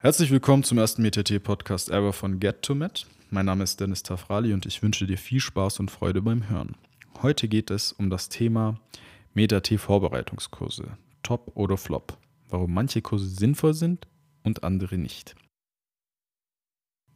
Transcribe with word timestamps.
Herzlich 0.00 0.32
willkommen 0.32 0.64
zum 0.64 0.78
ersten 0.78 1.02
MetaT-Podcast 1.02 1.90
ever 1.90 2.12
von 2.12 2.40
Get 2.40 2.62
to 2.62 2.74
Met. 2.74 3.06
Mein 3.30 3.46
Name 3.46 3.62
ist 3.62 3.78
Dennis 3.78 4.02
Tafrali 4.02 4.52
und 4.52 4.66
ich 4.66 4.82
wünsche 4.82 5.06
dir 5.06 5.16
viel 5.16 5.38
Spaß 5.38 5.78
und 5.78 5.92
Freude 5.92 6.22
beim 6.22 6.48
Hören. 6.48 6.74
Heute 7.22 7.46
geht 7.46 7.70
es 7.70 7.92
um 7.92 8.10
das 8.10 8.28
Thema 8.28 8.80
MetaT-Vorbereitungskurse. 9.34 10.98
Top 11.22 11.52
oder 11.54 11.76
Flop. 11.76 12.18
Warum 12.48 12.74
manche 12.74 13.00
Kurse 13.00 13.28
sinnvoll 13.28 13.74
sind 13.74 14.08
und 14.42 14.64
andere 14.64 14.98
nicht. 14.98 15.36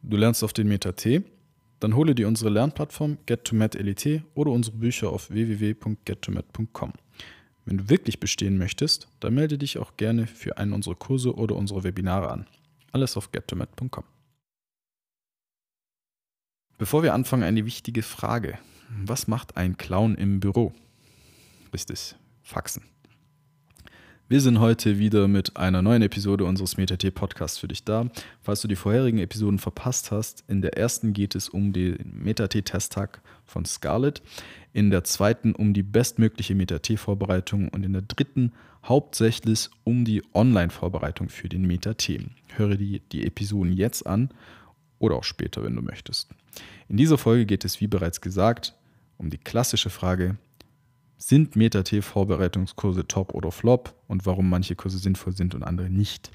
Du 0.01 0.15
lernst 0.15 0.45
auf 0.45 0.53
den 0.53 0.69
MetaT? 0.69 1.23
Dann 1.83 1.97
hole 1.97 2.15
dir 2.15 2.29
unsere 2.29 2.49
Lernplattform 2.49 3.17
GetToMet 3.25 3.73
LET 3.73 4.23
oder 4.35 4.51
unsere 4.51 4.77
Bücher 4.77 5.09
auf 5.09 5.29
www.gettomet.com. 5.29 6.93
Wenn 7.65 7.77
du 7.77 7.89
wirklich 7.89 8.21
bestehen 8.21 8.57
möchtest, 8.57 9.09
dann 9.19 9.33
melde 9.33 9.57
dich 9.57 9.77
auch 9.77 9.97
gerne 9.97 10.25
für 10.25 10.57
einen 10.57 10.71
unserer 10.71 10.95
Kurse 10.95 11.35
oder 11.35 11.57
unsere 11.57 11.83
Webinare 11.83 12.31
an. 12.31 12.47
Alles 12.93 13.17
auf 13.17 13.33
gettomet.com. 13.33 14.05
Bevor 16.77 17.03
wir 17.03 17.13
anfangen, 17.13 17.43
eine 17.43 17.65
wichtige 17.65 18.01
Frage. 18.01 18.57
Was 19.03 19.27
macht 19.27 19.57
ein 19.57 19.75
Clown 19.75 20.15
im 20.15 20.39
Büro? 20.39 20.71
Richtig, 21.73 22.15
Faxen. 22.43 22.92
Wir 24.33 24.41
sind 24.41 24.59
heute 24.59 24.97
wieder 24.97 25.27
mit 25.27 25.57
einer 25.57 25.83
neuen 25.83 26.01
Episode 26.01 26.45
unseres 26.45 26.75
MetaT 26.75 27.13
Podcasts 27.13 27.59
für 27.59 27.67
dich 27.67 27.83
da. 27.83 28.09
Falls 28.41 28.61
du 28.61 28.67
die 28.67 28.75
vorherigen 28.75 29.19
Episoden 29.19 29.59
verpasst 29.59 30.09
hast, 30.09 30.43
in 30.47 30.63
der 30.63 30.75
ersten 30.75 31.13
geht 31.13 31.35
es 31.35 31.49
um 31.49 31.71
den 31.71 32.19
MetaT 32.23 32.65
Testtag 32.65 33.21
von 33.45 33.63
Scarlett, 33.63 34.23
in 34.73 34.89
der 34.89 35.03
zweiten 35.03 35.53
um 35.53 35.75
die 35.75 35.83
bestmögliche 35.83 36.55
MetaT 36.55 36.97
Vorbereitung 36.97 37.69
und 37.69 37.83
in 37.83 37.93
der 37.93 38.01
dritten 38.01 38.53
hauptsächlich 38.83 39.69
um 39.83 40.03
die 40.03 40.23
Online-Vorbereitung 40.33 41.29
für 41.29 41.47
den 41.47 41.67
MetaT. 41.67 42.17
Höre 42.55 42.75
die, 42.75 43.01
die 43.11 43.27
Episoden 43.27 43.71
jetzt 43.71 44.07
an 44.07 44.31
oder 44.97 45.13
auch 45.13 45.25
später, 45.25 45.63
wenn 45.63 45.75
du 45.75 45.83
möchtest. 45.83 46.31
In 46.89 46.97
dieser 46.97 47.19
Folge 47.19 47.45
geht 47.45 47.65
es, 47.65 47.81
wie 47.81 47.87
bereits 47.87 48.19
gesagt, 48.19 48.73
um 49.19 49.29
die 49.29 49.37
klassische 49.37 49.91
Frage, 49.91 50.37
sind 51.27 51.55
MetaT-Vorbereitungskurse 51.55 53.07
top 53.07 53.33
oder 53.33 53.51
flop 53.51 53.95
und 54.07 54.25
warum 54.25 54.49
manche 54.49 54.75
Kurse 54.75 54.97
sinnvoll 54.97 55.33
sind 55.33 55.55
und 55.55 55.63
andere 55.63 55.89
nicht? 55.89 56.31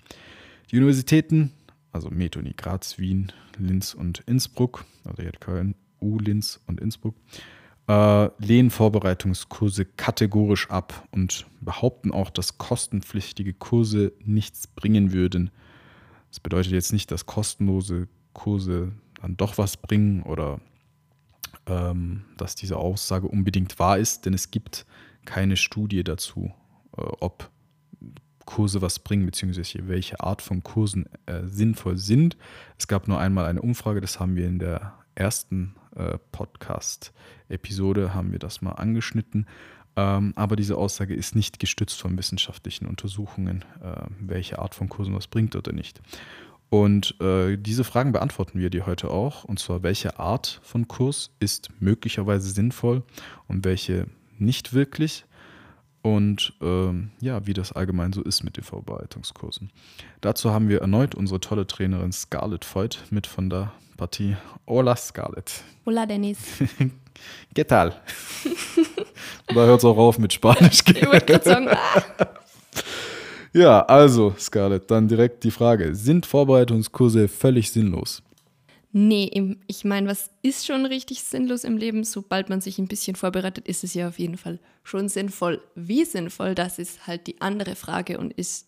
Die 0.71 0.77
Universitäten, 0.77 1.53
also 1.93 2.11
Metoni 2.11 2.55
Graz, 2.57 2.99
Wien, 2.99 3.33
Linz 3.59 3.93
und 3.93 4.21
Innsbruck, 4.21 4.85
also 5.05 5.23
jetzt 5.23 5.41
Köln, 5.41 5.75
U, 6.01 6.19
Linz 6.19 6.61
und 6.67 6.81
Innsbruck, 6.81 7.15
äh, 7.87 8.31
lehnen 8.39 8.71
Vorbereitungskurse 8.71 9.85
kategorisch 9.85 10.71
ab 10.71 11.07
und 11.11 11.47
behaupten 11.61 12.11
auch, 12.11 12.31
dass 12.31 12.57
kostenpflichtige 12.57 13.53
Kurse 13.53 14.13
nichts 14.25 14.67
bringen 14.67 15.13
würden. 15.13 15.51
Das 16.31 16.41
bedeutet 16.41 16.73
jetzt 16.73 16.93
nicht, 16.93 17.11
dass 17.11 17.27
kostenlose 17.27 18.09
Kurse 18.33 18.93
dann 19.21 19.37
doch 19.37 19.59
was 19.59 19.77
bringen 19.77 20.23
oder 20.23 20.61
dass 22.37 22.55
diese 22.55 22.77
Aussage 22.77 23.29
unbedingt 23.29 23.79
wahr 23.79 23.99
ist, 23.99 24.27
denn 24.27 24.35
es 24.35 24.51
gibt 24.51 24.87
keine 25.25 25.57
Studie 25.57 26.03
dazu, 26.05 26.53
äh, 26.97 27.03
ob 27.21 27.51
Kurse 28.47 28.81
was 28.81 28.99
bringen, 28.99 29.27
beziehungsweise 29.27 29.87
welche 29.89 30.21
Art 30.21 30.41
von 30.41 30.63
Kursen 30.63 31.07
äh, 31.27 31.43
sinnvoll 31.45 31.99
sind. 31.99 32.39
Es 32.79 32.89
gab 32.89 33.07
nur 33.07 33.21
einmal 33.21 33.45
eine 33.45 33.61
Umfrage, 33.61 34.01
das 34.01 34.21
haben 34.21 34.37
wir 34.37 34.47
in 34.47 34.59
der 34.59 34.95
ersten 35.15 35.75
äh, 35.95 36.17
Podcast-Episode, 36.33 38.15
haben 38.15 38.33
wir 38.33 38.39
das 38.39 38.63
mal 38.63 38.73
angeschnitten. 38.73 39.47
Ähm, 39.97 40.33
aber 40.35 40.57
diese 40.57 40.79
Aussage 40.79 41.15
ist 41.15 41.35
nicht 41.35 41.59
gestützt 41.59 42.01
von 42.01 42.17
wissenschaftlichen 42.17 42.87
Untersuchungen, 42.87 43.67
äh, 43.83 44.07
welche 44.21 44.61
Art 44.61 44.75
von 44.75 44.89
Kursen 44.89 45.15
was 45.15 45.27
bringt 45.27 45.55
oder 45.55 45.73
nicht. 45.73 46.01
Und 46.71 47.19
äh, 47.21 47.57
diese 47.57 47.85
Fragen 47.85 48.13
beantworten 48.13 48.59
wir 48.59 48.71
dir 48.71 48.87
heute 48.87 49.11
auch. 49.11 49.45
Und 49.45 49.59
zwar, 49.59 49.83
welche 49.83 50.19
Art 50.19 50.61
von 50.63 50.87
Kurs 50.87 51.31
ist 51.41 51.71
möglicherweise 51.81 52.51
sinnvoll 52.51 53.03
und 53.47 53.65
welche 53.65 54.07
nicht 54.39 54.75
wirklich. 54.75 55.25
Und 56.03 56.55
äh, 56.61 56.93
ja, 57.21 57.47
wie 57.47 57.55
das 57.55 57.73
allgemein 57.73 58.13
so 58.13 58.23
ist 58.23 58.45
mit 58.45 58.57
den 58.57 58.65
Vorbereitungskursen. 58.65 59.71
Dazu 60.21 60.51
haben 60.51 60.69
wir 60.69 60.81
erneut 60.81 61.15
unsere 61.15 61.41
tolle 61.41 61.67
Trainerin 61.67 62.13
Scarlett 62.13 62.65
Voigt 62.65 63.11
mit 63.11 63.27
von 63.27 63.51
der 63.51 63.73
Partie. 63.97 64.37
Hola 64.67 64.95
Scarlett. 64.95 65.63
Hola 65.87 66.07
Dennis. 66.07 66.39
¿Qué 67.55 67.65
tal? 67.65 68.01
da 69.49 69.55
hört 69.55 69.79
es 69.79 69.85
auch 69.85 69.97
auf 69.97 70.19
mit 70.19 70.33
Spanisch. 70.33 70.83
Ich 70.87 71.07
wollte 71.07 71.27
gerade 71.27 71.45
sagen, 71.45 71.69
ah. 71.69 72.27
Ja, 73.53 73.83
also 73.83 74.35
Scarlett, 74.39 74.91
dann 74.91 75.09
direkt 75.09 75.45
die 75.45 75.51
Frage. 75.51 75.95
Sind 75.95 76.27
Vorbereitungskurse 76.27 77.29
völlig 77.29 77.71
sinnlos? 77.71 78.23
Nee, 78.93 79.57
ich 79.67 79.85
meine, 79.85 80.09
was 80.09 80.31
ist 80.43 80.67
schon 80.67 80.87
richtig 80.87 81.23
sinnlos 81.23 81.65
im 81.65 81.77
Leben? 81.77 82.05
Sobald 82.05 82.49
man 82.49 82.61
sich 82.61 82.79
ein 82.79 82.89
bisschen 82.89 83.17
vorbereitet, 83.17 83.69
ist 83.69 83.85
es 83.85 83.95
ja 83.95 84.09
auf 84.09 84.19
jeden 84.19 84.39
Fall 84.39 84.59
schon 84.83 85.09
sinnvoll. 85.09 85.61
Wie 85.75 86.05
sinnvoll, 86.05 86.55
das 86.55 86.79
ist 86.79 87.07
halt 87.07 87.27
die 87.27 87.41
andere 87.41 87.75
Frage 87.75 88.19
und 88.19 88.33
ist 88.33 88.67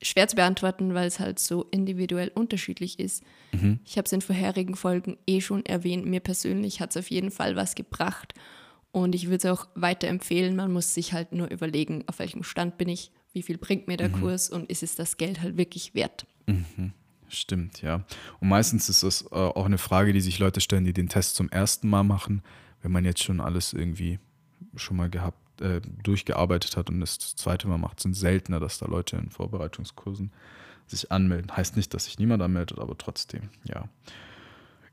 schwer 0.00 0.26
zu 0.26 0.36
beantworten, 0.36 0.94
weil 0.94 1.06
es 1.06 1.20
halt 1.20 1.38
so 1.38 1.66
individuell 1.70 2.32
unterschiedlich 2.34 2.98
ist. 2.98 3.22
Mhm. 3.52 3.78
Ich 3.84 3.98
habe 3.98 4.06
es 4.06 4.12
in 4.12 4.20
vorherigen 4.20 4.74
Folgen 4.74 5.16
eh 5.26 5.40
schon 5.40 5.64
erwähnt. 5.64 6.06
Mir 6.06 6.20
persönlich 6.20 6.80
hat 6.80 6.90
es 6.90 6.96
auf 6.96 7.10
jeden 7.10 7.30
Fall 7.30 7.54
was 7.54 7.74
gebracht 7.74 8.34
und 8.90 9.14
ich 9.14 9.26
würde 9.26 9.36
es 9.36 9.46
auch 9.46 9.68
weiterempfehlen. 9.74 10.56
Man 10.56 10.72
muss 10.72 10.94
sich 10.94 11.12
halt 11.12 11.32
nur 11.32 11.50
überlegen, 11.50 12.04
auf 12.06 12.18
welchem 12.18 12.42
Stand 12.42 12.78
bin 12.78 12.88
ich 12.88 13.12
wie 13.32 13.42
viel 13.42 13.58
bringt 13.58 13.88
mir 13.88 13.96
der 13.96 14.08
mhm. 14.08 14.20
Kurs 14.20 14.50
und 14.50 14.70
ist 14.70 14.82
es 14.82 14.94
das 14.94 15.16
Geld 15.16 15.40
halt 15.40 15.56
wirklich 15.56 15.94
wert? 15.94 16.26
Mhm. 16.46 16.92
Stimmt, 17.28 17.80
ja. 17.80 18.04
Und 18.40 18.48
meistens 18.48 18.90
ist 18.90 19.02
das 19.02 19.22
äh, 19.22 19.34
auch 19.34 19.64
eine 19.64 19.78
Frage, 19.78 20.12
die 20.12 20.20
sich 20.20 20.38
Leute 20.38 20.60
stellen, 20.60 20.84
die 20.84 20.92
den 20.92 21.08
Test 21.08 21.34
zum 21.34 21.48
ersten 21.48 21.88
Mal 21.88 22.02
machen, 22.02 22.42
wenn 22.82 22.92
man 22.92 23.04
jetzt 23.04 23.22
schon 23.22 23.40
alles 23.40 23.72
irgendwie 23.72 24.18
schon 24.76 24.98
mal 24.98 25.08
gehabt, 25.08 25.60
äh, 25.62 25.80
durchgearbeitet 26.02 26.76
hat 26.76 26.90
und 26.90 27.00
das, 27.00 27.18
das 27.18 27.36
zweite 27.36 27.68
Mal 27.68 27.78
macht, 27.78 28.00
sind 28.00 28.14
seltener, 28.14 28.60
dass 28.60 28.78
da 28.78 28.86
Leute 28.86 29.16
in 29.16 29.30
Vorbereitungskursen 29.30 30.30
sich 30.86 31.10
anmelden. 31.10 31.56
Heißt 31.56 31.76
nicht, 31.76 31.94
dass 31.94 32.04
sich 32.04 32.18
niemand 32.18 32.42
anmeldet, 32.42 32.78
aber 32.78 32.98
trotzdem, 32.98 33.48
ja. 33.64 33.88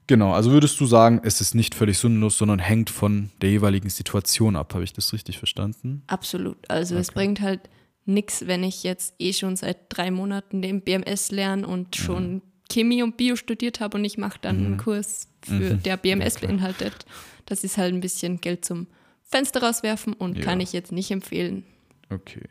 Genau, 0.07 0.33
also 0.33 0.51
würdest 0.51 0.79
du 0.79 0.85
sagen, 0.85 1.21
es 1.23 1.39
ist 1.39 1.53
nicht 1.53 1.75
völlig 1.75 1.99
sinnlos, 1.99 2.37
sondern 2.37 2.57
hängt 2.57 2.89
von 2.89 3.29
der 3.41 3.51
jeweiligen 3.51 3.89
Situation 3.89 4.55
ab. 4.55 4.73
Habe 4.73 4.83
ich 4.83 4.93
das 4.93 5.13
richtig 5.13 5.37
verstanden? 5.37 6.01
Absolut. 6.07 6.57
Also 6.67 6.95
okay. 6.95 7.01
es 7.01 7.11
bringt 7.11 7.41
halt 7.41 7.69
nichts, 8.09 8.47
wenn 8.47 8.63
ich 8.63 8.83
jetzt 8.83 9.13
eh 9.19 9.33
schon 9.33 9.55
seit 9.55 9.77
drei 9.89 10.11
Monaten 10.11 10.61
den 10.61 10.81
BMS 10.81 11.31
lerne 11.31 11.65
und 11.67 11.95
schon 11.95 12.33
mhm. 12.33 12.41
Chemie 12.71 13.03
und 13.03 13.17
Bio 13.17 13.35
studiert 13.35 13.79
habe 13.79 13.97
und 13.97 14.05
ich 14.05 14.17
mache 14.17 14.39
dann 14.41 14.59
mhm. 14.59 14.65
einen 14.65 14.77
Kurs, 14.77 15.27
für 15.43 15.75
mhm. 15.75 15.83
der 15.83 15.97
BMS 15.97 16.41
ja, 16.41 16.47
beinhaltet. 16.47 17.05
Das 17.45 17.63
ist 17.63 17.77
halt 17.77 17.93
ein 17.93 18.01
bisschen 18.01 18.41
Geld 18.41 18.65
zum 18.65 18.87
Fenster 19.23 19.61
rauswerfen 19.63 20.13
und 20.13 20.37
ja. 20.37 20.43
kann 20.43 20.59
ich 20.59 20.73
jetzt 20.73 20.91
nicht 20.91 21.11
empfehlen. 21.11 21.63
Okay. 22.09 22.43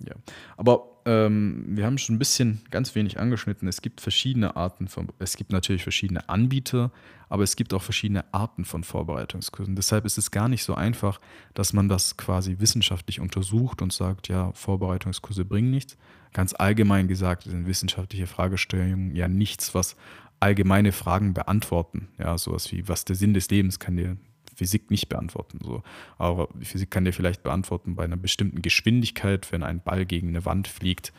Ja, 0.00 0.14
aber 0.56 0.93
ähm, 1.06 1.64
wir 1.68 1.84
haben 1.84 1.98
schon 1.98 2.16
ein 2.16 2.18
bisschen 2.18 2.62
ganz 2.70 2.94
wenig 2.94 3.18
angeschnitten. 3.18 3.68
Es 3.68 3.82
gibt 3.82 4.00
verschiedene 4.00 4.56
Arten 4.56 4.88
von, 4.88 5.08
es 5.18 5.36
gibt 5.36 5.52
natürlich 5.52 5.82
verschiedene 5.82 6.28
Anbieter, 6.28 6.90
aber 7.28 7.42
es 7.42 7.56
gibt 7.56 7.74
auch 7.74 7.82
verschiedene 7.82 8.24
Arten 8.32 8.64
von 8.64 8.84
Vorbereitungskursen. 8.84 9.76
Deshalb 9.76 10.04
ist 10.04 10.18
es 10.18 10.30
gar 10.30 10.48
nicht 10.48 10.64
so 10.64 10.74
einfach, 10.74 11.20
dass 11.52 11.72
man 11.72 11.88
das 11.88 12.16
quasi 12.16 12.56
wissenschaftlich 12.58 13.20
untersucht 13.20 13.82
und 13.82 13.92
sagt, 13.92 14.28
ja, 14.28 14.52
Vorbereitungskurse 14.52 15.44
bringen 15.44 15.70
nichts. 15.70 15.96
Ganz 16.32 16.54
allgemein 16.54 17.06
gesagt 17.06 17.44
sind 17.44 17.66
wissenschaftliche 17.66 18.26
Fragestellungen 18.26 19.14
ja 19.14 19.28
nichts, 19.28 19.74
was 19.74 19.96
allgemeine 20.40 20.92
Fragen 20.92 21.34
beantworten. 21.34 22.08
Ja, 22.18 22.36
sowas 22.38 22.72
wie, 22.72 22.88
was 22.88 23.04
der 23.04 23.16
Sinn 23.16 23.34
des 23.34 23.50
Lebens 23.50 23.78
kann 23.78 23.96
dir 23.96 24.16
Physik 24.54 24.90
nicht 24.90 25.08
beantworten. 25.08 25.58
So. 25.62 25.82
Aber 26.18 26.48
Physik 26.60 26.90
kann 26.90 27.04
dir 27.04 27.12
vielleicht 27.12 27.42
beantworten 27.42 27.94
bei 27.94 28.04
einer 28.04 28.16
bestimmten 28.16 28.62
Geschwindigkeit, 28.62 29.50
wenn 29.52 29.62
ein 29.62 29.80
Ball 29.82 30.06
gegen 30.06 30.28
eine 30.28 30.44
Wand 30.44 30.68
fliegt, 30.68 31.12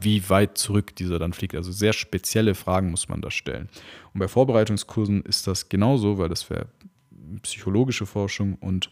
wie 0.00 0.28
weit 0.28 0.58
zurück 0.58 0.94
dieser 0.96 1.18
dann 1.18 1.32
fliegt. 1.32 1.54
Also 1.54 1.72
sehr 1.72 1.92
spezielle 1.92 2.54
Fragen 2.54 2.90
muss 2.90 3.08
man 3.08 3.20
da 3.20 3.30
stellen. 3.30 3.68
Und 4.14 4.20
bei 4.20 4.28
Vorbereitungskursen 4.28 5.22
ist 5.22 5.46
das 5.46 5.68
genauso, 5.68 6.18
weil 6.18 6.28
das 6.28 6.48
wäre 6.50 6.66
psychologische 7.42 8.06
Forschung 8.06 8.56
und 8.56 8.90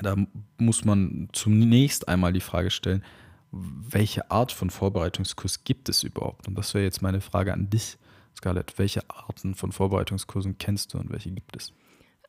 da 0.00 0.16
muss 0.58 0.84
man 0.84 1.28
zunächst 1.32 2.08
einmal 2.08 2.32
die 2.32 2.40
Frage 2.40 2.70
stellen, 2.70 3.04
welche 3.50 4.30
Art 4.30 4.50
von 4.50 4.70
Vorbereitungskurs 4.70 5.64
gibt 5.64 5.88
es 5.90 6.02
überhaupt? 6.02 6.48
Und 6.48 6.56
das 6.56 6.72
wäre 6.72 6.84
jetzt 6.84 7.02
meine 7.02 7.20
Frage 7.20 7.52
an 7.52 7.68
dich, 7.68 7.98
Scarlett. 8.36 8.78
Welche 8.78 9.08
Arten 9.10 9.54
von 9.54 9.72
Vorbereitungskursen 9.72 10.56
kennst 10.56 10.94
du 10.94 10.98
und 10.98 11.10
welche 11.10 11.30
gibt 11.30 11.56
es? 11.56 11.72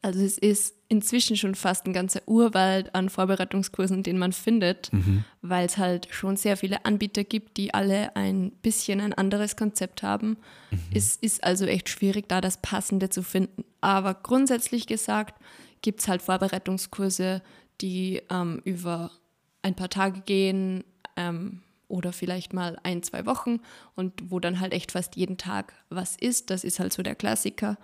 Also 0.03 0.19
es 0.19 0.37
ist 0.37 0.75
inzwischen 0.89 1.37
schon 1.37 1.55
fast 1.55 1.87
ein 1.87 1.93
ganzer 1.93 2.21
Urwald 2.27 2.93
an 2.93 3.09
Vorbereitungskursen, 3.09 4.03
den 4.03 4.19
man 4.19 4.33
findet, 4.33 4.91
mhm. 4.91 5.23
weil 5.41 5.65
es 5.65 5.77
halt 5.77 6.09
schon 6.11 6.35
sehr 6.35 6.57
viele 6.57 6.85
Anbieter 6.85 7.23
gibt, 7.23 7.55
die 7.55 7.73
alle 7.73 8.13
ein 8.17 8.51
bisschen 8.61 8.99
ein 8.99 9.13
anderes 9.13 9.55
Konzept 9.55 10.03
haben. 10.03 10.37
Mhm. 10.71 10.79
Es 10.93 11.15
ist 11.15 11.41
also 11.45 11.65
echt 11.65 11.87
schwierig, 11.87 12.27
da 12.27 12.41
das 12.41 12.57
Passende 12.57 13.09
zu 13.09 13.23
finden. 13.23 13.63
Aber 13.79 14.13
grundsätzlich 14.13 14.87
gesagt 14.87 15.41
gibt 15.81 16.01
es 16.01 16.09
halt 16.09 16.21
Vorbereitungskurse, 16.21 17.41
die 17.79 18.21
ähm, 18.29 18.61
über 18.65 19.11
ein 19.61 19.75
paar 19.75 19.89
Tage 19.89 20.19
gehen 20.19 20.83
ähm, 21.15 21.61
oder 21.87 22.11
vielleicht 22.11 22.51
mal 22.51 22.77
ein, 22.83 23.03
zwei 23.03 23.25
Wochen 23.25 23.61
und 23.95 24.29
wo 24.29 24.41
dann 24.41 24.59
halt 24.59 24.73
echt 24.73 24.91
fast 24.91 25.15
jeden 25.15 25.37
Tag 25.37 25.73
was 25.89 26.17
ist. 26.17 26.49
Das 26.49 26.65
ist 26.65 26.79
halt 26.79 26.91
so 26.91 27.03
der 27.03 27.15
Klassiker. 27.15 27.77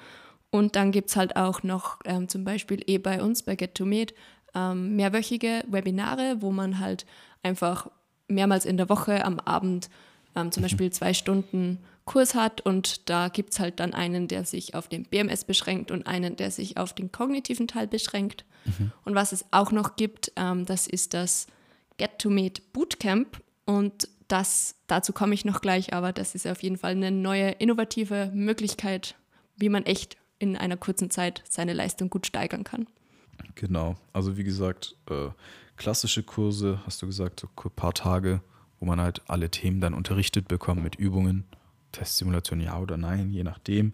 Und 0.51 0.75
dann 0.75 0.91
gibt 0.91 1.09
es 1.09 1.15
halt 1.15 1.35
auch 1.35 1.63
noch 1.63 1.99
ähm, 2.05 2.27
zum 2.27 2.43
Beispiel 2.43 2.83
eh 2.87 2.97
bei 2.97 3.21
uns 3.21 3.43
bei 3.43 3.55
Get 3.55 3.75
to 3.75 3.85
Meet 3.85 4.13
ähm, 4.55 4.95
mehrwöchige 4.95 5.63
Webinare, 5.67 6.37
wo 6.39 6.51
man 6.51 6.79
halt 6.79 7.05
einfach 7.43 7.89
mehrmals 8.27 8.65
in 8.65 8.77
der 8.77 8.89
Woche 8.89 9.23
am 9.25 9.39
Abend 9.39 9.89
ähm, 10.35 10.51
zum 10.51 10.61
mhm. 10.61 10.65
Beispiel 10.65 10.91
zwei 10.91 11.13
Stunden 11.13 11.79
Kurs 12.05 12.33
hat 12.33 12.61
und 12.61 13.07
da 13.07 13.27
gibt 13.27 13.53
es 13.53 13.59
halt 13.59 13.79
dann 13.79 13.93
einen, 13.93 14.27
der 14.27 14.43
sich 14.43 14.73
auf 14.73 14.87
den 14.87 15.03
BMS 15.03 15.43
beschränkt 15.43 15.91
und 15.91 16.07
einen, 16.07 16.35
der 16.35 16.49
sich 16.49 16.77
auf 16.77 16.93
den 16.93 17.11
kognitiven 17.11 17.67
Teil 17.67 17.85
beschränkt. 17.87 18.45
Mhm. 18.65 18.91
Und 19.05 19.13
was 19.13 19.31
es 19.31 19.45
auch 19.51 19.71
noch 19.71 19.95
gibt, 19.95 20.31
ähm, 20.35 20.65
das 20.65 20.87
ist 20.87 21.13
das 21.13 21.45
Get 21.97 22.17
to 22.17 22.31
Meet 22.31 22.73
Bootcamp 22.73 23.39
und 23.65 24.07
das, 24.27 24.75
dazu 24.87 25.13
komme 25.13 25.35
ich 25.35 25.45
noch 25.45 25.61
gleich, 25.61 25.93
aber 25.93 26.11
das 26.11 26.33
ist 26.33 26.47
auf 26.47 26.63
jeden 26.63 26.77
Fall 26.77 26.91
eine 26.91 27.11
neue, 27.11 27.51
innovative 27.51 28.31
Möglichkeit, 28.33 29.15
wie 29.55 29.69
man 29.69 29.85
echt 29.85 30.17
in 30.39 30.55
einer 30.55 30.77
kurzen 30.77 31.09
Zeit 31.11 31.43
seine 31.47 31.73
Leistung 31.73 32.09
gut 32.09 32.25
steigern 32.25 32.63
kann. 32.63 32.87
Genau, 33.55 33.95
also 34.13 34.37
wie 34.37 34.43
gesagt, 34.43 34.95
äh, 35.09 35.29
klassische 35.77 36.23
Kurse, 36.23 36.79
hast 36.85 37.01
du 37.01 37.05
gesagt, 37.05 37.41
so 37.41 37.47
ein 37.47 37.71
paar 37.75 37.93
Tage, 37.93 38.41
wo 38.79 38.85
man 38.85 38.99
halt 38.99 39.21
alle 39.27 39.49
Themen 39.49 39.81
dann 39.81 39.93
unterrichtet 39.93 40.47
bekommt 40.47 40.83
mit 40.83 40.95
Übungen, 40.95 41.45
Testsimulation 41.91 42.61
ja 42.61 42.79
oder 42.79 42.97
nein, 42.97 43.31
je 43.31 43.43
nachdem. 43.43 43.93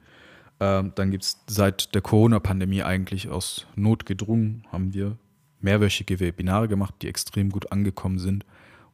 Ähm, 0.59 0.93
dann 0.95 1.11
gibt 1.11 1.23
es 1.23 1.37
seit 1.47 1.93
der 1.95 2.01
Corona-Pandemie 2.01 2.83
eigentlich 2.83 3.29
aus 3.29 3.67
Not 3.75 4.05
gedrungen, 4.05 4.65
haben 4.71 4.93
wir 4.93 5.17
mehrwöchige 5.59 6.19
Webinare 6.19 6.67
gemacht, 6.67 6.95
die 7.01 7.07
extrem 7.07 7.49
gut 7.49 7.71
angekommen 7.71 8.19
sind, 8.19 8.45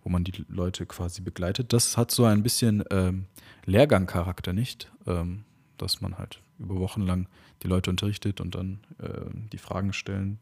wo 0.04 0.10
man 0.10 0.24
die 0.24 0.46
Leute 0.48 0.86
quasi 0.86 1.22
begleitet. 1.22 1.74
Das 1.74 1.98
hat 1.98 2.12
so 2.12 2.26
ein 2.26 2.44
bisschen 2.44 2.84
ähm, 2.90 3.26
Lehrgangcharakter, 3.66 4.54
nicht? 4.54 4.92
Ähm, 5.06 5.44
dass 5.82 6.02
man 6.02 6.18
halt 6.18 6.40
über 6.60 6.76
Wochen 6.76 7.02
lang 7.02 7.28
die 7.64 7.68
Leute 7.68 7.90
unterrichtet 7.90 8.42
und 8.42 8.56
dann 8.56 8.80
äh, 9.00 9.30
die 9.52 9.58
Fragen 9.58 9.94
stellen, 9.94 10.40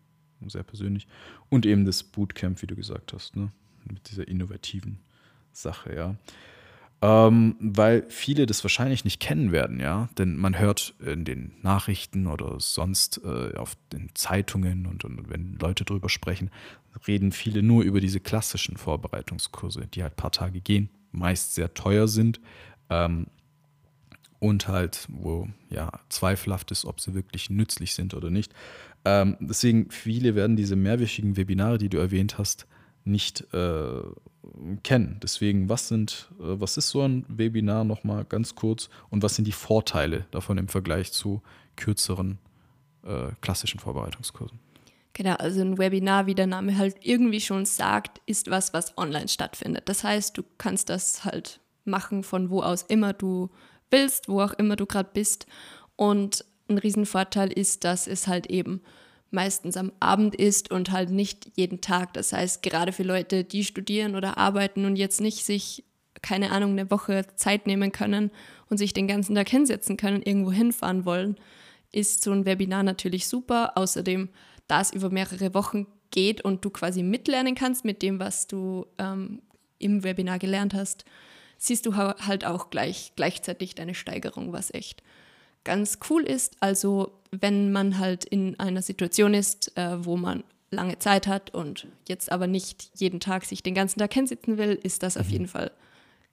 sehr 0.47 0.63
persönlich. 0.63 1.07
Und 1.49 1.65
eben 1.65 1.85
das 1.85 2.03
Bootcamp, 2.03 2.61
wie 2.61 2.67
du 2.67 2.75
gesagt 2.75 3.13
hast, 3.13 3.35
ne? 3.35 3.51
mit 3.85 4.09
dieser 4.09 4.27
innovativen 4.27 4.99
Sache, 5.51 5.95
ja. 5.95 6.15
Ähm, 7.01 7.55
weil 7.61 8.05
viele 8.09 8.45
das 8.45 8.63
wahrscheinlich 8.63 9.05
nicht 9.05 9.21
kennen 9.21 9.53
werden, 9.53 9.79
ja. 9.79 10.09
Denn 10.17 10.35
man 10.35 10.59
hört 10.59 10.95
in 10.99 11.23
den 11.23 11.53
Nachrichten 11.61 12.27
oder 12.27 12.59
sonst 12.59 13.21
äh, 13.23 13.55
auf 13.55 13.77
den 13.93 14.09
Zeitungen 14.15 14.85
und, 14.85 15.05
und, 15.05 15.29
wenn 15.29 15.57
Leute 15.59 15.85
drüber 15.85 16.09
sprechen, 16.09 16.51
reden 17.07 17.31
viele 17.31 17.63
nur 17.63 17.83
über 17.83 18.01
diese 18.01 18.19
klassischen 18.19 18.75
Vorbereitungskurse, 18.75 19.87
die 19.87 20.03
halt 20.03 20.13
ein 20.13 20.17
paar 20.17 20.31
Tage 20.31 20.59
gehen, 20.59 20.89
meist 21.11 21.55
sehr 21.55 21.73
teuer 21.73 22.09
sind. 22.09 22.41
Ähm, 22.89 23.27
und 24.39 24.67
halt, 24.67 25.05
wo 25.09 25.47
ja 25.69 25.91
zweifelhaft 26.09 26.71
ist, 26.71 26.85
ob 26.85 26.99
sie 26.99 27.13
wirklich 27.13 27.49
nützlich 27.49 27.93
sind 27.93 28.13
oder 28.13 28.29
nicht. 28.29 28.53
Ähm, 29.05 29.37
deswegen, 29.39 29.91
viele 29.91 30.35
werden 30.35 30.55
diese 30.55 30.75
mehrwöchigen 30.75 31.37
Webinare, 31.37 31.77
die 31.77 31.89
du 31.89 31.97
erwähnt 31.97 32.37
hast, 32.37 32.67
nicht 33.03 33.45
äh, 33.53 34.01
kennen. 34.83 35.19
Deswegen, 35.21 35.69
was 35.69 35.87
sind, 35.87 36.29
äh, 36.39 36.59
was 36.59 36.77
ist 36.77 36.89
so 36.89 37.01
ein 37.01 37.25
Webinar 37.27 37.83
nochmal 37.83 38.25
ganz 38.25 38.55
kurz 38.55 38.89
und 39.09 39.23
was 39.23 39.35
sind 39.35 39.45
die 39.45 39.51
Vorteile 39.51 40.25
davon 40.31 40.57
im 40.57 40.67
Vergleich 40.67 41.11
zu 41.11 41.41
kürzeren 41.75 42.39
äh, 43.03 43.31
klassischen 43.41 43.79
Vorbereitungskursen? 43.79 44.59
Genau, 45.13 45.35
also 45.35 45.61
ein 45.61 45.77
Webinar, 45.77 46.27
wie 46.27 46.35
der 46.35 46.47
Name 46.47 46.77
halt 46.77 46.95
irgendwie 47.01 47.41
schon 47.41 47.65
sagt, 47.65 48.21
ist 48.25 48.49
was, 48.49 48.73
was 48.73 48.97
online 48.97 49.27
stattfindet. 49.27 49.89
Das 49.89 50.03
heißt, 50.03 50.37
du 50.37 50.43
kannst 50.57 50.89
das 50.89 51.25
halt 51.25 51.59
machen, 51.83 52.23
von 52.23 52.49
wo 52.49 52.61
aus 52.61 52.83
immer 52.83 53.13
du 53.13 53.49
willst, 53.91 54.29
wo 54.29 54.41
auch 54.41 54.53
immer 54.53 54.75
du 54.75 54.85
gerade 54.85 55.09
bist. 55.13 55.47
Und 55.95 56.45
ein 56.69 56.77
Riesenvorteil 56.77 57.51
ist, 57.51 57.83
dass 57.83 58.07
es 58.07 58.27
halt 58.27 58.47
eben 58.47 58.81
meistens 59.31 59.77
am 59.77 59.91
Abend 59.99 60.35
ist 60.35 60.71
und 60.71 60.91
halt 60.91 61.11
nicht 61.11 61.51
jeden 61.55 61.81
Tag. 61.81 62.13
Das 62.13 62.33
heißt, 62.33 62.63
gerade 62.63 62.91
für 62.91 63.03
Leute, 63.03 63.43
die 63.43 63.63
studieren 63.63 64.15
oder 64.15 64.37
arbeiten 64.37 64.85
und 64.85 64.95
jetzt 64.95 65.21
nicht 65.21 65.45
sich, 65.45 65.83
keine 66.21 66.51
Ahnung, 66.51 66.71
eine 66.71 66.89
Woche 66.89 67.25
Zeit 67.35 67.67
nehmen 67.67 67.91
können 67.91 68.31
und 68.69 68.77
sich 68.77 68.93
den 68.93 69.07
ganzen 69.07 69.35
Tag 69.35 69.49
hinsetzen 69.49 69.97
können, 69.97 70.21
irgendwo 70.21 70.51
hinfahren 70.51 71.05
wollen, 71.05 71.35
ist 71.91 72.23
so 72.23 72.31
ein 72.31 72.45
Webinar 72.45 72.83
natürlich 72.83 73.27
super. 73.27 73.73
Außerdem, 73.75 74.29
da 74.67 74.81
es 74.81 74.93
über 74.93 75.09
mehrere 75.09 75.53
Wochen 75.53 75.87
geht 76.11 76.41
und 76.41 76.65
du 76.65 76.69
quasi 76.69 77.03
mitlernen 77.03 77.55
kannst 77.55 77.85
mit 77.85 78.01
dem, 78.01 78.19
was 78.19 78.47
du 78.47 78.85
ähm, 78.97 79.41
im 79.77 80.03
Webinar 80.03 80.39
gelernt 80.39 80.73
hast, 80.73 81.05
siehst 81.59 81.85
du 81.85 81.95
halt 81.95 82.45
auch 82.45 82.71
gleich, 82.71 83.13
gleichzeitig 83.15 83.75
deine 83.75 83.93
Steigerung, 83.93 84.51
was 84.53 84.73
echt 84.73 85.03
ganz 85.63 85.99
cool 86.09 86.23
ist. 86.23 86.57
Also 86.61 87.11
wenn 87.31 87.71
man 87.71 87.99
halt 87.99 88.25
in 88.25 88.59
einer 88.59 88.81
Situation 88.81 89.33
ist, 89.33 89.77
äh, 89.77 90.03
wo 90.03 90.17
man 90.17 90.43
lange 90.71 90.97
Zeit 90.99 91.27
hat 91.27 91.53
und 91.53 91.87
jetzt 92.07 92.31
aber 92.31 92.47
nicht 92.47 92.91
jeden 92.95 93.19
Tag 93.19 93.45
sich 93.45 93.61
den 93.61 93.75
ganzen 93.75 93.99
Tag 93.99 94.13
hinsitzen 94.13 94.57
will, 94.57 94.79
ist 94.81 95.03
das 95.03 95.15
mhm. 95.15 95.21
auf 95.21 95.29
jeden 95.29 95.47
Fall 95.47 95.71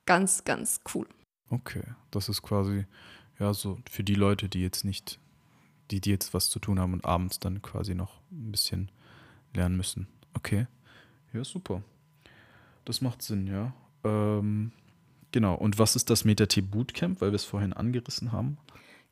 ganz, 0.06 0.44
ganz 0.44 0.80
cool. 0.94 1.06
Okay, 1.50 1.82
das 2.10 2.28
ist 2.28 2.42
quasi 2.42 2.86
ja 3.38 3.52
so 3.52 3.78
für 3.90 4.04
die 4.04 4.14
Leute, 4.14 4.48
die 4.48 4.60
jetzt 4.62 4.84
nicht, 4.84 5.18
die, 5.90 6.00
die 6.00 6.10
jetzt 6.10 6.34
was 6.34 6.48
zu 6.48 6.58
tun 6.58 6.78
haben 6.78 6.92
und 6.92 7.04
abends 7.04 7.40
dann 7.40 7.62
quasi 7.62 7.94
noch 7.94 8.20
ein 8.30 8.52
bisschen 8.52 8.90
lernen 9.54 9.76
müssen. 9.76 10.06
Okay, 10.34 10.66
ja 11.32 11.44
super. 11.44 11.82
Das 12.84 13.00
macht 13.00 13.22
Sinn, 13.22 13.46
ja. 13.46 13.74
Ähm, 14.04 14.72
Genau. 15.36 15.54
Und 15.54 15.78
was 15.78 15.96
ist 15.96 16.08
das 16.08 16.24
MetaT 16.24 16.62
Bootcamp, 16.70 17.20
weil 17.20 17.30
wir 17.30 17.36
es 17.36 17.44
vorhin 17.44 17.74
angerissen 17.74 18.32
haben? 18.32 18.56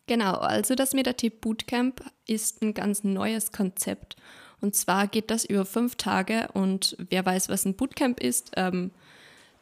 Genau, 0.06 0.32
also 0.32 0.75
das 0.75 0.94
MetaT 0.94 1.38
Bootcamp 1.43 2.03
ist 2.26 2.62
ein 2.62 2.73
ganz 2.73 3.05
neues 3.05 3.53
Konzept. 3.53 4.17
Und 4.62 4.75
zwar 4.75 5.06
geht 5.06 5.31
das 5.31 5.44
über 5.44 5.67
fünf 5.67 5.97
Tage 5.97 6.49
und 6.55 6.97
wer 7.11 7.26
weiß, 7.26 7.50
was 7.50 7.67
ein 7.67 7.76
Bootcamp 7.76 8.21
ist, 8.21 8.53
ähm, 8.56 8.91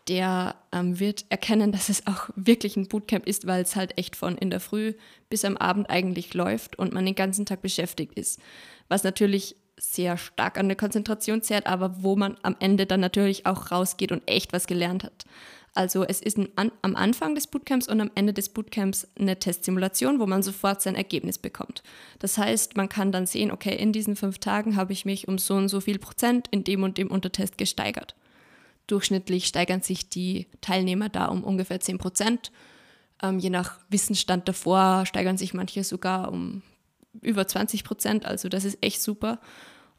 der 0.06 0.54
ähm, 0.70 1.00
wird 1.00 1.24
erkennen, 1.30 1.72
dass 1.72 1.88
es 1.88 2.06
auch 2.06 2.30
wirklich 2.36 2.76
ein 2.76 2.86
Bootcamp 2.86 3.26
ist, 3.26 3.44
weil 3.48 3.62
es 3.62 3.74
halt 3.74 3.98
echt 3.98 4.14
von 4.14 4.38
in 4.38 4.50
der 4.50 4.60
Früh 4.60 4.94
bis 5.30 5.44
am 5.44 5.56
Abend 5.56 5.90
eigentlich 5.90 6.32
läuft 6.32 6.78
und 6.78 6.92
man 6.92 7.04
den 7.04 7.16
ganzen 7.16 7.44
Tag 7.44 7.60
beschäftigt 7.60 8.16
ist. 8.16 8.38
Was 8.86 9.02
natürlich 9.02 9.56
sehr 9.80 10.16
stark 10.16 10.58
an 10.58 10.68
der 10.68 10.76
Konzentration 10.76 11.42
zehrt, 11.42 11.66
aber 11.66 12.04
wo 12.04 12.14
man 12.14 12.36
am 12.44 12.54
Ende 12.60 12.86
dann 12.86 13.00
natürlich 13.00 13.46
auch 13.46 13.72
rausgeht 13.72 14.12
und 14.12 14.22
echt 14.28 14.52
was 14.52 14.68
gelernt 14.68 15.02
hat. 15.02 15.24
Also 15.74 16.04
es 16.04 16.20
ist 16.20 16.36
ein, 16.36 16.70
am 16.82 16.96
Anfang 16.96 17.34
des 17.34 17.46
Bootcamps 17.46 17.88
und 17.88 18.00
am 18.00 18.10
Ende 18.14 18.34
des 18.34 18.50
Bootcamps 18.50 19.08
eine 19.18 19.38
Testsimulation, 19.38 20.20
wo 20.20 20.26
man 20.26 20.42
sofort 20.42 20.82
sein 20.82 20.96
Ergebnis 20.96 21.38
bekommt. 21.38 21.82
Das 22.18 22.36
heißt, 22.36 22.76
man 22.76 22.90
kann 22.90 23.10
dann 23.10 23.24
sehen, 23.24 23.50
okay, 23.50 23.74
in 23.74 23.92
diesen 23.92 24.14
fünf 24.14 24.38
Tagen 24.38 24.76
habe 24.76 24.92
ich 24.92 25.06
mich 25.06 25.28
um 25.28 25.38
so 25.38 25.54
und 25.54 25.68
so 25.68 25.80
viel 25.80 25.98
Prozent 25.98 26.46
in 26.50 26.64
dem 26.64 26.82
und 26.82 26.98
dem 26.98 27.10
Untertest 27.10 27.56
gesteigert. 27.56 28.14
Durchschnittlich 28.86 29.46
steigern 29.46 29.80
sich 29.80 30.10
die 30.10 30.46
Teilnehmer 30.60 31.08
da 31.08 31.26
um 31.26 31.42
ungefähr 31.42 31.80
10 31.80 31.96
Prozent. 31.96 32.52
Ähm, 33.22 33.38
je 33.38 33.48
nach 33.48 33.78
Wissensstand 33.88 34.48
davor 34.48 35.06
steigern 35.06 35.38
sich 35.38 35.54
manche 35.54 35.84
sogar 35.84 36.30
um 36.30 36.62
über 37.22 37.46
20 37.46 37.84
Prozent. 37.84 38.26
Also 38.26 38.50
das 38.50 38.64
ist 38.64 38.82
echt 38.82 39.00
super. 39.00 39.38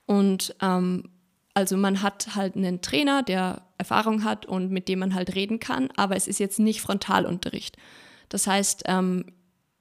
Und 0.06 0.56
ähm, 0.62 1.10
also 1.54 1.78
man 1.78 2.02
hat 2.02 2.36
halt 2.36 2.56
einen 2.56 2.82
Trainer, 2.82 3.24
der 3.24 3.62
Erfahrung 3.78 4.24
hat 4.24 4.46
und 4.46 4.72
mit 4.72 4.88
dem 4.88 5.00
man 5.00 5.14
halt 5.14 5.36
reden 5.36 5.60
kann, 5.60 5.90
aber 5.96 6.16
es 6.16 6.28
ist 6.28 6.40
jetzt 6.40 6.60
nicht 6.60 6.82
Frontalunterricht. 6.82 7.78
Das 8.30 8.48
heißt, 8.48 8.84
ähm, 8.88 9.26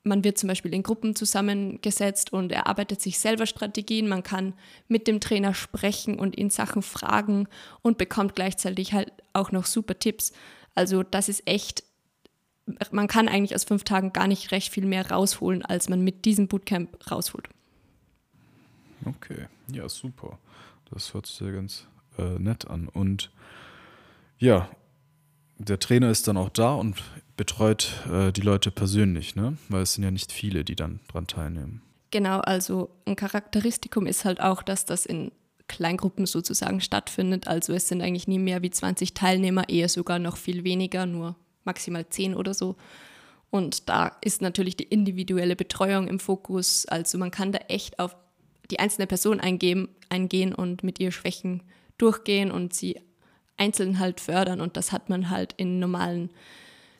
man 0.04 0.24
wird 0.24 0.36
zum 0.36 0.48
Beispiel 0.48 0.74
in 0.74 0.82
Gruppen 0.82 1.14
zusammengesetzt 1.14 2.32
und 2.32 2.50
erarbeitet 2.50 3.00
sich 3.00 3.18
selber 3.18 3.46
Strategien. 3.46 4.08
Man 4.08 4.22
kann 4.22 4.52
mit 4.88 5.06
dem 5.06 5.20
Trainer 5.20 5.54
sprechen 5.54 6.18
und 6.18 6.36
ihn 6.36 6.50
Sachen 6.50 6.82
fragen 6.82 7.46
und 7.82 7.98
bekommt 7.98 8.34
gleichzeitig 8.34 8.92
halt 8.92 9.12
auch 9.32 9.52
noch 9.52 9.64
super 9.64 9.98
Tipps. 9.98 10.32
Also 10.74 11.02
das 11.02 11.28
ist 11.28 11.46
echt, 11.46 11.84
man 12.90 13.06
kann 13.06 13.28
eigentlich 13.28 13.54
aus 13.54 13.64
fünf 13.64 13.84
Tagen 13.84 14.12
gar 14.12 14.26
nicht 14.26 14.50
recht 14.50 14.72
viel 14.72 14.86
mehr 14.86 15.10
rausholen, 15.10 15.64
als 15.64 15.88
man 15.88 16.02
mit 16.02 16.24
diesem 16.24 16.48
Bootcamp 16.48 17.10
rausholt. 17.10 17.48
Okay, 19.04 19.46
ja, 19.72 19.88
super. 19.88 20.38
Das 20.92 21.14
hört 21.14 21.26
sich 21.26 21.40
ja 21.40 21.50
ganz 21.50 21.86
äh, 22.18 22.38
nett 22.38 22.68
an. 22.68 22.88
Und 22.88 23.30
ja, 24.38 24.68
der 25.58 25.78
Trainer 25.78 26.10
ist 26.10 26.28
dann 26.28 26.36
auch 26.36 26.50
da 26.50 26.74
und 26.74 27.02
betreut 27.36 27.92
äh, 28.10 28.32
die 28.32 28.40
Leute 28.40 28.70
persönlich, 28.70 29.36
ne? 29.36 29.56
Weil 29.68 29.82
es 29.82 29.94
sind 29.94 30.04
ja 30.04 30.10
nicht 30.10 30.32
viele, 30.32 30.64
die 30.64 30.76
dann 30.76 31.00
dran 31.08 31.26
teilnehmen. 31.26 31.82
Genau, 32.10 32.40
also 32.40 32.90
ein 33.06 33.16
Charakteristikum 33.16 34.06
ist 34.06 34.24
halt 34.24 34.40
auch, 34.40 34.62
dass 34.62 34.84
das 34.84 35.06
in 35.06 35.32
Kleingruppen 35.68 36.26
sozusagen 36.26 36.80
stattfindet. 36.80 37.48
Also 37.48 37.72
es 37.72 37.88
sind 37.88 38.02
eigentlich 38.02 38.28
nie 38.28 38.38
mehr 38.38 38.62
wie 38.62 38.70
20 38.70 39.14
Teilnehmer, 39.14 39.68
eher 39.68 39.88
sogar 39.88 40.18
noch 40.18 40.36
viel 40.36 40.64
weniger, 40.64 41.06
nur 41.06 41.36
maximal 41.64 42.06
10 42.06 42.34
oder 42.34 42.52
so. 42.52 42.76
Und 43.48 43.88
da 43.88 44.16
ist 44.20 44.42
natürlich 44.42 44.76
die 44.76 44.84
individuelle 44.84 45.56
Betreuung 45.56 46.08
im 46.08 46.18
Fokus. 46.18 46.86
Also 46.86 47.16
man 47.18 47.30
kann 47.30 47.52
da 47.52 47.58
echt 47.68 47.98
auf 47.98 48.16
die 48.72 48.80
einzelne 48.80 49.06
Person 49.06 49.38
eingeben, 49.38 49.90
eingehen 50.08 50.54
und 50.54 50.82
mit 50.82 50.98
ihr 50.98 51.12
Schwächen 51.12 51.62
durchgehen 51.98 52.50
und 52.50 52.72
sie 52.72 52.98
einzeln 53.58 53.98
halt 53.98 54.18
fördern. 54.18 54.62
Und 54.62 54.78
das 54.78 54.92
hat 54.92 55.10
man 55.10 55.28
halt 55.28 55.52
in 55.58 55.78
normalen, 55.78 56.30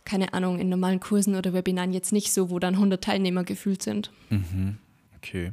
keine 0.05 0.35
Ahnung, 0.35 0.59
in 0.59 0.69
normalen 0.69 1.01
Kursen 1.01 1.35
oder 1.35 1.55
Webinaren 1.55 1.95
jetzt 1.95 2.13
nicht 2.13 2.33
so, 2.33 2.51
wo 2.51 2.59
dann 2.59 2.75
100 2.75 3.03
Teilnehmer 3.03 3.45
gefühlt 3.45 3.83
sind. 3.83 4.13
Mhm. 4.29 4.77
Okay. 5.17 5.53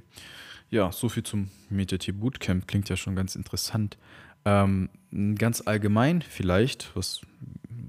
Ja, 0.70 0.92
so 0.92 1.08
viel 1.08 1.24
zum 1.24 1.50
MetaT 1.70 2.20
Bootcamp. 2.20 2.68
Klingt 2.68 2.90
ja 2.90 2.98
schon 2.98 3.16
ganz 3.16 3.36
interessant. 3.36 3.98
Ähm, 4.46 4.90
ganz 5.38 5.62
allgemein 5.66 6.22
vielleicht, 6.22 6.96
was, 6.96 7.22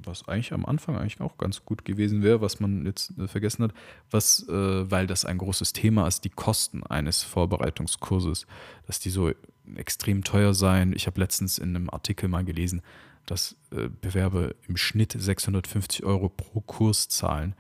was 0.05 0.29
eigentlich 0.29 0.53
am 0.53 0.67
Anfang 0.67 0.97
eigentlich 0.97 1.21
auch 1.21 1.39
ganz 1.39 1.65
gut 1.65 1.85
gewesen 1.85 2.23
wäre, 2.23 2.41
was 2.41 2.61
man 2.61 2.87
jetzt 2.87 3.17
äh, 3.19 3.29
vergessen 3.29 3.65
hat, 3.65 3.75
was, 4.11 4.49
äh, 4.49 4.91
weil 4.91 5.07
das 5.07 5.25
ein 5.25 5.39
großes 5.39 5.73
Thema 5.73 6.07
ist, 6.07 6.25
die 6.25 6.31
Kosten 6.31 6.83
eines 6.85 7.23
Vorbereitungskurses, 7.23 8.47
dass 8.87 9.01
die 9.01 9.11
so 9.11 9.33
extrem 9.77 10.25
teuer 10.25 10.55
seien. 10.55 10.93
Ich 10.95 11.07
habe 11.07 11.21
letztens 11.21 11.59
in 11.59 11.77
einem 11.77 11.91
Artikel 11.91 12.29
mal 12.29 12.45
gelesen, 12.45 12.83
dass 13.27 13.57
äh, 13.71 13.89
Bewerber 14.01 14.55
im 14.67 14.77
Schnitt 14.77 15.15
650 15.17 16.05
Euro 16.05 16.29
pro 16.29 16.61
Kurs 16.61 17.09
zahlen, 17.09 17.55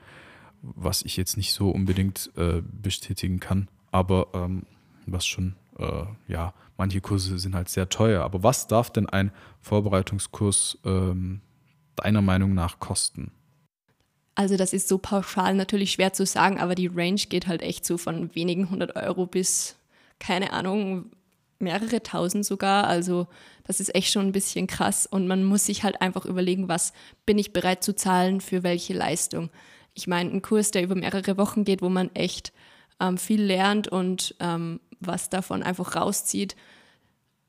was 0.63 1.03
ich 1.03 1.17
jetzt 1.17 1.37
nicht 1.37 1.53
so 1.53 1.71
unbedingt 1.71 2.31
äh, 2.37 2.61
bestätigen 2.61 3.41
kann, 3.41 3.69
aber 3.93 4.29
ähm, 4.35 4.65
was 5.07 5.27
schon, 5.27 5.55
äh, 5.81 6.05
ja, 6.29 6.55
manche 6.77 7.01
Kurse 7.01 7.39
sind 7.39 7.55
halt 7.55 7.69
sehr 7.69 7.89
teuer. 7.89 8.23
Aber 8.23 8.43
was 8.43 8.67
darf 8.67 8.91
denn 8.91 9.09
ein 9.09 9.33
Vorbereitungskurs 9.61 10.79
ähm, 10.85 11.41
deiner 11.97 12.23
Meinung 12.23 12.55
nach 12.55 12.79
kosten? 12.79 13.33
Also 14.35 14.57
das 14.57 14.73
ist 14.73 14.89
so 14.89 14.99
pauschal 14.99 15.55
natürlich 15.55 15.93
schwer 15.93 16.13
zu 16.13 16.25
sagen, 16.25 16.61
aber 16.61 16.75
die 16.75 16.87
Range 16.87 17.21
geht 17.29 17.47
halt 17.47 17.63
echt 17.63 17.85
so 17.85 17.99
von 17.99 18.35
wenigen 18.35 18.71
hundert 18.71 18.97
Euro 18.97 19.27
bis, 19.27 19.77
keine 20.19 20.53
Ahnung, 20.53 21.11
mehrere 21.59 22.03
tausend 22.03 22.47
sogar. 22.47 22.87
Also 22.87 23.27
das 23.65 23.81
ist 23.81 23.95
echt 23.95 24.13
schon 24.13 24.27
ein 24.27 24.33
bisschen 24.33 24.67
krass 24.67 25.07
und 25.07 25.27
man 25.27 25.45
muss 25.45 25.67
sich 25.67 25.83
halt 25.83 26.01
einfach 26.01 26.25
überlegen, 26.25 26.69
was 26.69 26.93
bin 27.27 27.39
ich 27.39 27.53
bereit 27.53 27.85
zu 27.85 27.95
zahlen 27.95 28.41
für 28.41 28.63
welche 28.63 28.95
Leistung. 28.95 29.51
Ich 29.93 30.07
meine, 30.07 30.31
ein 30.31 30.43
Kurs, 30.43 30.71
der 30.71 30.85
über 30.85 30.95
mehrere 30.95 31.37
Wochen 31.37 31.65
geht, 31.65 31.83
wo 31.83 31.89
man 31.89 32.15
echt 32.15 32.53
ähm, 33.01 33.19
viel 33.19 33.43
lernt 33.43 33.89
und 33.89 34.35
ähm, 34.41 34.81
was 35.01 35.31
davon 35.31 35.63
einfach 35.63 35.97
rauszieht, 35.97 36.57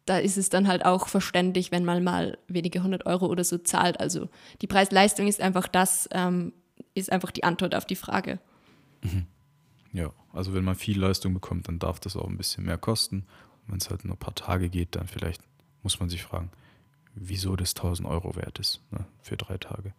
da 0.06 0.18
ist 0.18 0.38
es 0.38 0.50
dann 0.50 0.68
halt 0.68 0.84
auch 0.86 1.08
verständlich, 1.08 1.72
wenn 1.72 1.86
man 1.86 2.04
mal 2.04 2.38
wenige 2.48 2.84
hundert 2.84 3.06
Euro 3.06 3.28
oder 3.28 3.44
so 3.44 3.58
zahlt. 3.58 4.00
Also 4.00 4.30
die 4.62 4.68
Preis-Leistung 4.68 5.28
ist 5.28 5.42
einfach 5.42 5.68
das, 5.68 6.10
ähm, 6.12 6.54
ist 6.96 7.12
einfach 7.12 7.32
die 7.32 7.44
Antwort 7.44 7.76
auf 7.76 7.86
die 7.86 7.96
Frage. 7.96 8.40
Mhm. 9.02 9.28
Ja, 9.94 10.12
also 10.34 10.54
wenn 10.54 10.64
man 10.64 10.76
viel 10.76 11.00
Leistung 11.00 11.34
bekommt, 11.34 11.68
dann 11.68 11.80
darf 11.80 12.00
das 12.00 12.16
auch 12.16 12.28
ein 12.28 12.38
bisschen 12.38 12.66
mehr 12.66 12.78
kosten. 12.78 13.26
Wenn 13.68 13.78
es 13.78 13.90
halt 13.90 14.06
nur 14.06 14.16
ein 14.16 14.20
paar 14.20 14.36
Tage 14.36 14.70
geht, 14.70 14.96
dann 14.96 15.08
vielleicht 15.08 15.42
muss 15.84 16.00
man 16.00 16.10
sich 16.10 16.24
fragen, 16.24 16.50
wieso 17.14 17.56
das 17.56 17.76
1000 17.76 18.08
Euro 18.08 18.36
wert 18.36 18.60
ist 18.60 18.82
ne, 18.92 19.06
für 19.22 19.38
drei 19.38 19.58
Tage. 19.58 19.94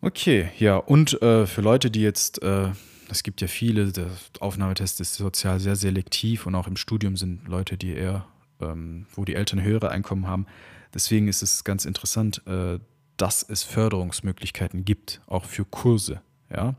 Okay, 0.00 0.50
ja, 0.58 0.76
und 0.76 1.20
äh, 1.22 1.46
für 1.46 1.60
Leute, 1.60 1.90
die 1.90 2.02
jetzt 2.02 2.42
äh, 2.42 2.70
es 3.10 3.22
gibt 3.22 3.40
ja 3.40 3.48
viele, 3.48 3.92
der 3.92 4.08
Aufnahmetest 4.40 5.00
ist 5.00 5.14
sozial 5.14 5.60
sehr 5.60 5.76
selektiv 5.76 6.46
und 6.46 6.54
auch 6.54 6.66
im 6.66 6.76
Studium 6.76 7.16
sind 7.16 7.46
Leute, 7.48 7.76
die 7.76 7.92
eher, 7.92 8.26
ähm, 8.60 9.06
wo 9.14 9.24
die 9.24 9.34
Eltern 9.34 9.62
höhere 9.62 9.90
Einkommen 9.90 10.26
haben. 10.26 10.46
Deswegen 10.94 11.28
ist 11.28 11.42
es 11.42 11.64
ganz 11.64 11.84
interessant, 11.84 12.42
äh, 12.46 12.78
dass 13.16 13.42
es 13.42 13.62
Förderungsmöglichkeiten 13.62 14.84
gibt, 14.84 15.20
auch 15.26 15.44
für 15.44 15.64
Kurse. 15.64 16.22
Ja? 16.50 16.76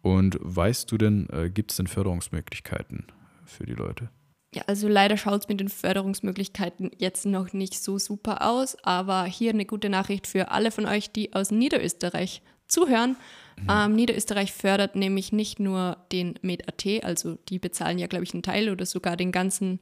Und 0.00 0.38
weißt 0.40 0.90
du 0.90 0.98
denn, 0.98 1.28
äh, 1.30 1.50
gibt 1.50 1.70
es 1.70 1.76
denn 1.76 1.86
Förderungsmöglichkeiten 1.86 3.06
für 3.44 3.66
die 3.66 3.74
Leute? 3.74 4.10
Ja, 4.54 4.64
also 4.66 4.86
leider 4.86 5.16
schaut 5.16 5.42
es 5.42 5.48
mit 5.48 5.60
den 5.60 5.70
Förderungsmöglichkeiten 5.70 6.90
jetzt 6.98 7.24
noch 7.24 7.54
nicht 7.54 7.82
so 7.82 7.98
super 7.98 8.46
aus, 8.46 8.76
aber 8.82 9.24
hier 9.24 9.50
eine 9.50 9.64
gute 9.64 9.88
Nachricht 9.88 10.26
für 10.26 10.50
alle 10.50 10.70
von 10.70 10.84
euch, 10.84 11.10
die 11.10 11.32
aus 11.32 11.50
Niederösterreich 11.50 12.42
zuhören. 12.72 13.16
Mhm. 13.60 13.66
Ähm, 13.70 13.94
Niederösterreich 13.94 14.52
fördert 14.52 14.96
nämlich 14.96 15.32
nicht 15.32 15.60
nur 15.60 15.98
den 16.10 16.34
MedAT, 16.42 17.04
also 17.04 17.36
die 17.48 17.58
bezahlen 17.58 17.98
ja, 17.98 18.06
glaube 18.06 18.24
ich, 18.24 18.34
einen 18.34 18.42
Teil 18.42 18.70
oder 18.70 18.86
sogar 18.86 19.16
den 19.16 19.32
ganzen 19.32 19.80